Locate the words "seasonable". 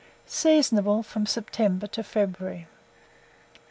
0.25-1.03